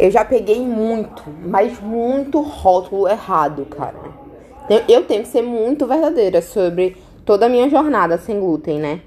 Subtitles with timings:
[0.00, 3.98] Eu já peguei muito, mas muito rótulo errado, cara.
[4.88, 9.02] Eu, tenho que ser muito verdadeira sobre toda a minha jornada sem glúten, né?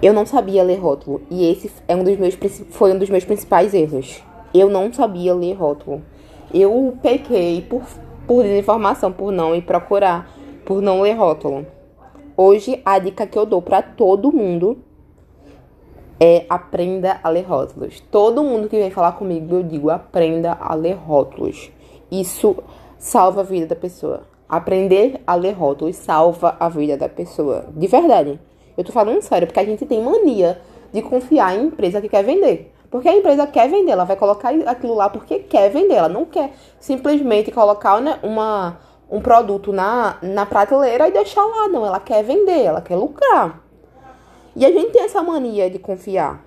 [0.00, 1.20] Eu não sabia ler rótulo.
[1.28, 2.38] E esse é um dos meus,
[2.70, 4.22] foi um dos meus principais erros.
[4.54, 6.00] Eu não sabia ler rótulo.
[6.54, 7.82] Eu pequei por,
[8.24, 10.30] por desinformação, por não ir procurar,
[10.64, 11.66] por não ler rótulo.
[12.36, 14.78] Hoje, a dica que eu dou para todo mundo
[16.18, 18.00] é aprenda a ler rótulos.
[18.10, 21.70] Todo mundo que vem falar comigo, eu digo aprenda a ler rótulos.
[22.10, 22.56] Isso
[22.98, 24.22] salva a vida da pessoa.
[24.48, 27.66] Aprender a ler rótulos salva a vida da pessoa.
[27.74, 28.40] De verdade.
[28.76, 30.60] Eu tô falando sério, porque a gente tem mania
[30.92, 32.72] de confiar em empresa que quer vender.
[32.90, 36.24] Porque a empresa quer vender, ela vai colocar aquilo lá porque quer vender, ela não
[36.24, 38.78] quer simplesmente colocar né, uma,
[39.10, 41.84] um produto na, na prateleira e deixar lá, não.
[41.84, 43.65] Ela quer vender, ela quer lucrar.
[44.56, 46.42] E a gente tem essa mania de confiar.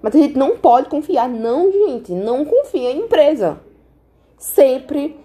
[0.00, 2.10] Mas a gente não pode confiar, não, gente.
[2.12, 3.60] Não confia em empresa.
[4.38, 5.20] Sempre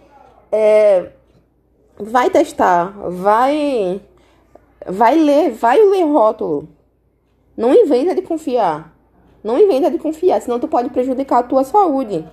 [0.52, 1.12] é,
[1.98, 4.02] vai testar, vai,
[4.86, 6.68] vai ler, vai ler rótulo.
[7.56, 8.94] Não inventa de confiar.
[9.42, 12.28] Não inventa de confiar, senão tu pode prejudicar a tua saúde.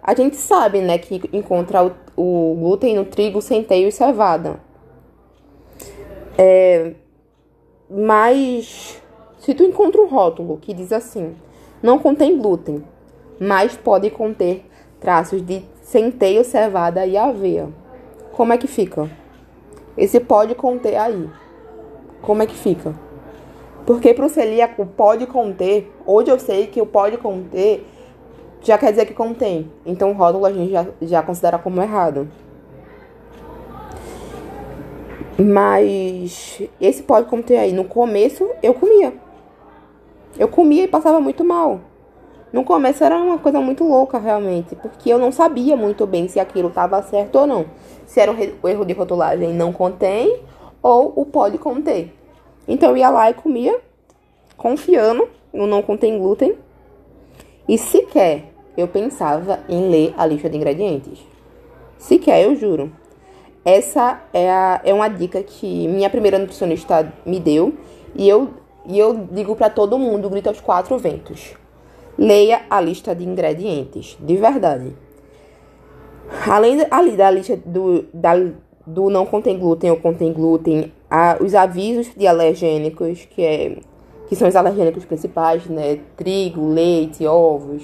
[0.00, 4.60] A gente sabe, né, que encontra o, o glúten no trigo, centeio e cevada.
[6.38, 6.94] É,
[7.90, 9.01] mas
[9.42, 11.34] se tu encontra um rótulo que diz assim,
[11.82, 12.84] não contém glúten,
[13.40, 14.64] mas pode conter
[15.00, 17.68] traços de centeio, cevada e aveia.
[18.30, 19.10] Como é que fica?
[19.96, 21.28] Esse pode conter aí.
[22.20, 22.94] Como é que fica?
[23.84, 27.84] Porque para o celíaco pode conter, hoje eu sei que o pode conter
[28.60, 29.68] já quer dizer que contém.
[29.84, 32.28] Então o rótulo a gente já, já considera como errado.
[35.36, 37.72] Mas esse pode conter aí.
[37.72, 39.21] No começo eu comia.
[40.42, 41.82] Eu comia e passava muito mal.
[42.52, 46.40] No começo era uma coisa muito louca, realmente, porque eu não sabia muito bem se
[46.40, 47.66] aquilo estava certo ou não.
[48.06, 50.40] Se era o erro de rotulagem não contém
[50.82, 52.12] ou o pode conter.
[52.66, 53.78] Então eu ia lá e comia,
[54.56, 56.56] confiando no não contém glúten.
[57.68, 61.20] E sequer eu pensava em ler a lista de ingredientes.
[61.98, 62.90] Sequer, eu juro.
[63.64, 67.74] Essa é, a, é uma dica que minha primeira nutricionista me deu
[68.12, 71.54] e eu e eu digo para todo mundo, grito aos quatro ventos.
[72.18, 74.92] Leia a lista de ingredientes, de verdade.
[76.48, 78.32] Além ali da lista do, da,
[78.86, 80.92] do não contém glúten ou contém glúten,
[81.40, 83.76] os avisos de alergênicos, que, é,
[84.28, 86.00] que são os alergênicos principais, né?
[86.16, 87.82] Trigo, leite, ovos,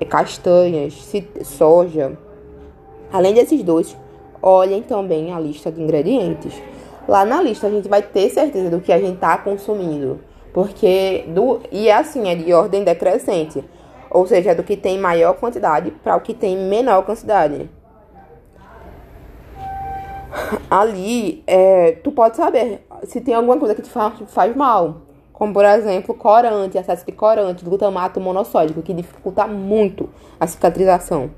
[0.00, 1.10] é, castanhas,
[1.42, 2.16] soja.
[3.12, 3.96] Além desses dois,
[4.40, 6.54] olhem também a lista de ingredientes.
[7.08, 10.20] Lá na lista a gente vai ter certeza do que a gente está consumindo.
[10.52, 13.64] Porque do e é assim, é de ordem decrescente.
[14.10, 17.70] Ou seja, é do que tem maior quantidade para o que tem menor quantidade.
[20.70, 25.02] Ali, é, tu pode saber se tem alguma coisa que te faz, faz mal.
[25.32, 31.30] Como, por exemplo, corante, excesso de corante, glutamato monossódico, que dificulta muito a cicatrização.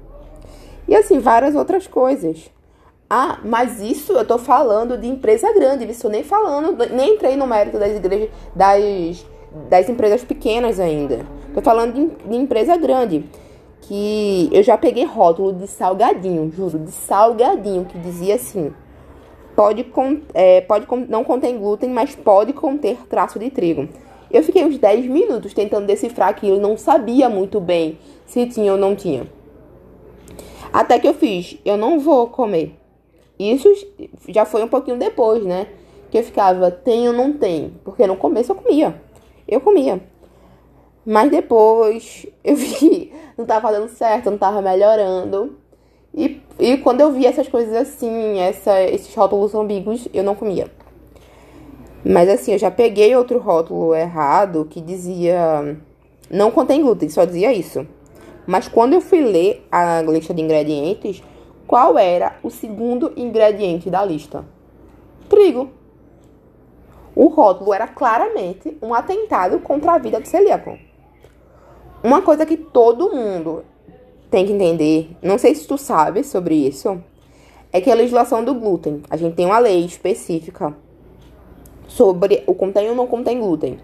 [0.89, 2.51] E assim, várias outras coisas.
[3.13, 7.45] Ah, mas isso eu tô falando de empresa grande, isso nem falando, nem entrei no
[7.45, 9.27] mérito das igrejas, das,
[9.69, 11.27] das empresas pequenas ainda.
[11.53, 13.25] Tô falando de, de empresa grande.
[13.81, 18.73] Que eu já peguei rótulo de salgadinho, juro, de salgadinho, que dizia assim:
[19.57, 19.85] pode,
[20.33, 23.89] é, pode não contém glúten, mas pode conter traço de trigo.
[24.31, 28.79] Eu fiquei uns 10 minutos tentando decifrar aquilo não sabia muito bem se tinha ou
[28.79, 29.27] não tinha.
[30.73, 32.80] Até que eu fiz, eu não vou comer.
[33.41, 33.69] Isso
[34.29, 35.67] já foi um pouquinho depois, né?
[36.11, 37.73] Que eu ficava, tem ou não tem?
[37.83, 39.01] Porque no começo eu comia.
[39.49, 39.99] Eu comia.
[41.07, 45.57] Mas depois eu vi que não tava dando certo, não tava melhorando.
[46.15, 50.71] E, e quando eu vi essas coisas assim, essa, esses rótulos ambíguos, eu não comia.
[52.05, 55.79] Mas assim, eu já peguei outro rótulo errado que dizia
[56.31, 57.87] não contém glúten, só dizia isso.
[58.47, 61.23] Mas quando eu fui ler a lista de ingredientes,
[61.71, 64.45] qual era o segundo ingrediente da lista?
[65.29, 65.71] Trigo.
[67.15, 70.77] O rótulo era claramente um atentado contra a vida do celíaco.
[72.03, 73.63] Uma coisa que todo mundo
[74.29, 77.01] tem que entender, não sei se tu sabe sobre isso,
[77.73, 80.77] é que a legislação do glúten, a gente tem uma lei específica
[81.87, 83.79] sobre o contém ou não contém glúten,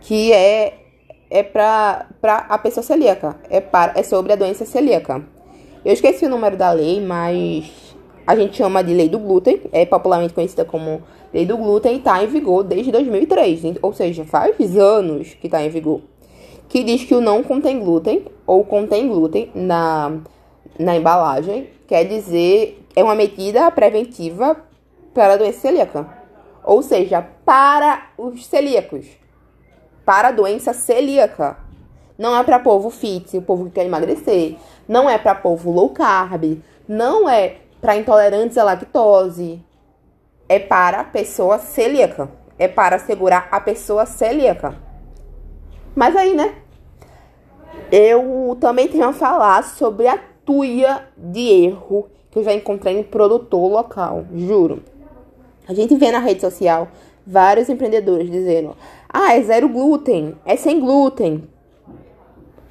[0.00, 0.78] que é
[1.30, 2.06] é para
[2.48, 5.22] a pessoa celíaca, é, para, é sobre a doença celíaca.
[5.84, 7.96] Eu esqueci o número da lei, mas
[8.26, 11.98] a gente chama de lei do glúten, é popularmente conhecida como lei do glúten e
[11.98, 16.02] está em vigor desde 2003, ou seja, faz anos que está em vigor.
[16.68, 20.18] que diz que o não contém glúten ou contém glúten na,
[20.78, 24.56] na embalagem, quer dizer, é uma medida preventiva
[25.14, 26.06] para a doença celíaca.
[26.62, 29.06] Ou seja, para os celíacos.
[30.04, 31.56] Para a doença celíaca.
[32.20, 34.58] Não é para povo fit, o povo que quer emagrecer.
[34.86, 36.62] Não é para povo low carb.
[36.86, 39.58] Não é para intolerantes à lactose.
[40.46, 42.28] É para pessoa celíaca.
[42.58, 44.76] É para segurar a pessoa celíaca.
[45.96, 46.56] Mas aí, né?
[47.90, 53.02] Eu também tenho a falar sobre a tuia de erro que eu já encontrei em
[53.02, 54.82] produtor local, juro.
[55.66, 56.88] A gente vê na rede social
[57.26, 58.76] vários empreendedores dizendo:
[59.08, 61.48] ah, é zero glúten, é sem glúten.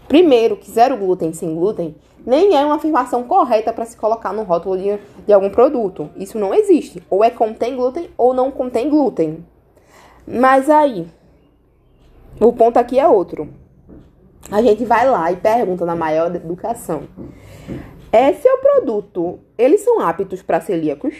[0.09, 1.95] Primeiro, que zero glúten sem glúten
[2.25, 6.09] nem é uma afirmação correta para se colocar no rótulo de, de algum produto.
[6.17, 7.03] Isso não existe.
[7.11, 9.45] Ou é contém glúten ou não contém glúten.
[10.27, 11.07] Mas aí,
[12.41, 13.49] o ponto aqui é outro.
[14.51, 17.03] A gente vai lá e pergunta na maior educação.
[18.11, 21.13] É seu produto, eles são aptos para celíacos?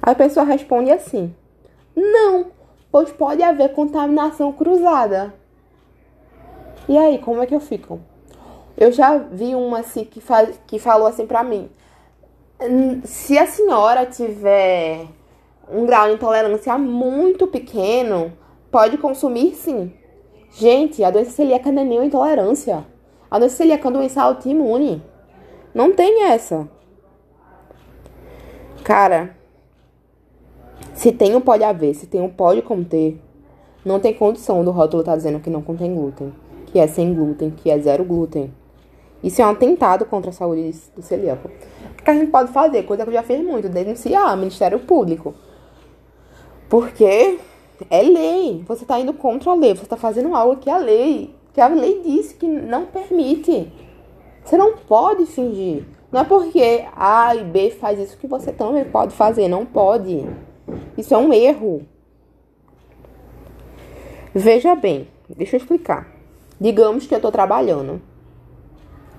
[0.00, 1.34] A pessoa responde assim:
[1.96, 2.46] Não,
[2.92, 5.34] pois pode haver contaminação cruzada.
[6.88, 8.00] E aí, como é que eu fico?
[8.76, 11.68] Eu já vi uma assim que, faz, que falou assim pra mim:
[13.04, 15.06] Se a senhora tiver
[15.70, 18.32] um grau de intolerância muito pequeno,
[18.70, 19.92] pode consumir sim.
[20.52, 22.86] Gente, a doença celíaca não é nem uma intolerância.
[23.30, 25.02] A doença celíaca é uma doença autoimune.
[25.74, 26.68] Não tem essa.
[28.84, 29.36] Cara,
[30.94, 33.20] se tem um pode haver, se tem um pode conter,
[33.84, 36.32] não tem condição do rótulo estar tá dizendo que não contém glúten,
[36.66, 38.52] que é sem glúten, que é zero glúten.
[39.22, 41.48] Isso é um atentado contra a saúde do celíaco.
[41.98, 42.82] O que a gente pode fazer?
[42.84, 45.34] Coisa que eu já fiz muito, denunciar o Ministério Público.
[46.68, 47.38] Porque
[47.90, 48.62] é lei.
[48.66, 49.74] Você está indo contra a lei.
[49.74, 53.72] Você está fazendo algo que a lei, que a lei disse que não permite.
[54.44, 55.84] Você não pode fingir.
[56.12, 59.48] Não é porque A e B faz isso que você também pode fazer.
[59.48, 60.24] Não pode.
[60.96, 61.82] Isso é um erro.
[64.32, 66.15] Veja bem, deixa eu explicar.
[66.60, 68.00] Digamos que eu estou trabalhando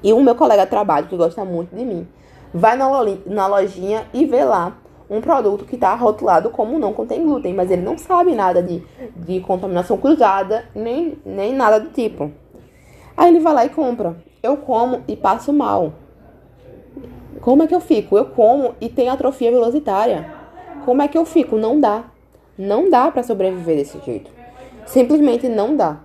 [0.04, 2.07] e o meu colega de trabalho, que gosta muito de mim,
[2.54, 4.78] vai na lojinha e vê lá
[5.10, 8.84] um produto que está rotulado como não contém glúten, mas ele não sabe nada de,
[9.16, 12.31] de contaminação cruzada, nem, nem nada do tipo.
[13.16, 14.18] Aí ele vai lá e compra.
[14.44, 15.94] Eu como e passo mal.
[17.42, 18.18] Como é que eu fico?
[18.18, 20.31] Eu como e tenho atrofia velocitária.
[20.86, 21.57] Como é que eu fico?
[21.57, 22.06] Não dá.
[22.57, 24.30] Não dá para sobreviver desse jeito.
[24.86, 26.01] Simplesmente não dá.